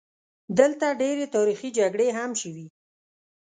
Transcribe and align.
دلته 0.59 0.87
ډېرې 1.01 1.25
تاریخي 1.35 1.69
جګړې 1.77 2.07
هم 2.17 2.31
شوي. 2.41 2.65